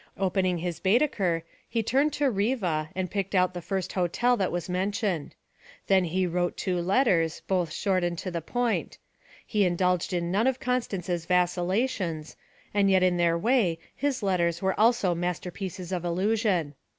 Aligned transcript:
Opening 0.17 0.57
his 0.57 0.79
Baedeker, 0.79 1.43
he 1.69 1.83
turned 1.83 2.11
to 2.13 2.31
Riva 2.31 2.89
and 2.95 3.11
picked 3.11 3.35
out 3.35 3.53
the 3.53 3.61
first 3.61 3.93
hotel 3.93 4.35
that 4.35 4.51
was 4.51 4.67
mentioned. 4.67 5.35
Then 5.85 6.05
he 6.05 6.25
wrote 6.25 6.57
two 6.57 6.81
letters, 6.81 7.43
both 7.47 7.71
short 7.71 8.03
and 8.03 8.17
to 8.17 8.31
the 8.31 8.41
point; 8.41 8.97
he 9.45 9.63
indulged 9.63 10.11
in 10.11 10.31
none 10.31 10.47
of 10.47 10.59
Constance's 10.59 11.25
vacillations, 11.27 12.35
and 12.73 12.89
yet 12.89 13.03
in 13.03 13.17
their 13.17 13.37
way 13.37 13.77
his 13.95 14.23
letters 14.23 14.59
also 14.75 15.09
were 15.09 15.13
masterpieces 15.15 15.91
of 15.91 16.03
illusion. 16.03 16.73